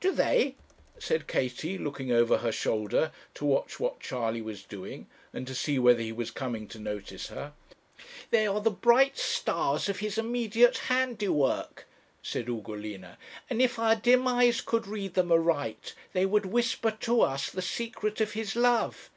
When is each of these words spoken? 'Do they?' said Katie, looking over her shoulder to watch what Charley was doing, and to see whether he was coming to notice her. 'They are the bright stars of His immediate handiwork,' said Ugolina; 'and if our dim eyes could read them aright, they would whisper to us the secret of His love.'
'Do 0.00 0.10
they?' 0.10 0.54
said 0.98 1.26
Katie, 1.26 1.76
looking 1.76 2.10
over 2.10 2.38
her 2.38 2.50
shoulder 2.50 3.12
to 3.34 3.44
watch 3.44 3.78
what 3.78 4.00
Charley 4.00 4.40
was 4.40 4.62
doing, 4.62 5.06
and 5.34 5.46
to 5.46 5.54
see 5.54 5.78
whether 5.78 6.00
he 6.00 6.12
was 6.12 6.30
coming 6.30 6.66
to 6.68 6.78
notice 6.78 7.26
her. 7.26 7.52
'They 8.30 8.46
are 8.46 8.62
the 8.62 8.70
bright 8.70 9.18
stars 9.18 9.90
of 9.90 9.98
His 9.98 10.16
immediate 10.16 10.78
handiwork,' 10.88 11.86
said 12.22 12.48
Ugolina; 12.48 13.18
'and 13.50 13.60
if 13.60 13.78
our 13.78 13.94
dim 13.94 14.26
eyes 14.26 14.62
could 14.62 14.86
read 14.86 15.12
them 15.12 15.30
aright, 15.30 15.94
they 16.14 16.24
would 16.24 16.46
whisper 16.46 16.92
to 17.00 17.20
us 17.20 17.50
the 17.50 17.60
secret 17.60 18.18
of 18.22 18.32
His 18.32 18.56
love.' 18.56 19.10